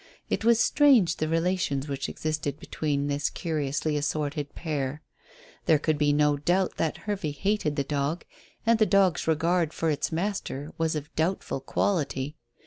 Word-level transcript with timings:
It 0.31 0.43
was 0.43 0.59
strange 0.59 1.17
the 1.17 1.27
relations 1.27 1.87
which 1.87 2.09
existed 2.09 2.59
between 2.59 3.05
this 3.05 3.29
curiously 3.29 3.95
assorted 3.95 4.55
pair. 4.55 5.03
There 5.67 5.77
could 5.77 5.99
be 5.99 6.11
no 6.11 6.37
doubt 6.37 6.77
that 6.77 6.97
Hervey 7.05 7.29
hated 7.33 7.75
the 7.75 7.83
dog, 7.83 8.25
and 8.65 8.79
the 8.79 8.87
dog's 8.87 9.27
regard 9.27 9.73
for 9.75 9.91
its 9.91 10.11
master 10.11 10.73
was 10.79 10.95
of 10.95 11.15
doubtful 11.15 11.59
quality. 11.59 12.35